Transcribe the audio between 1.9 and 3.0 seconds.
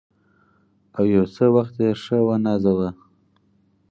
ښه ونازاوه.